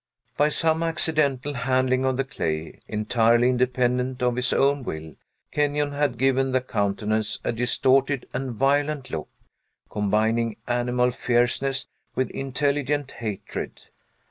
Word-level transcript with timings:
By 0.35 0.49
some 0.49 0.81
accidental 0.81 1.53
handling 1.53 2.05
of 2.05 2.17
the 2.17 2.23
clay, 2.23 2.79
entirely 2.87 3.49
independent 3.49 4.23
of 4.23 4.35
his 4.35 4.51
own 4.51 4.81
will, 4.81 5.13
Kenyon 5.51 5.91
had 5.91 6.17
given 6.17 6.53
the 6.53 6.59
countenance 6.61 7.37
a 7.43 7.51
distorted 7.51 8.27
and 8.33 8.49
violent 8.53 9.11
look, 9.11 9.29
combining 9.91 10.57
animal 10.67 11.11
fierceness 11.11 11.87
with 12.15 12.31
intelligent 12.31 13.11
hatred. 13.11 13.79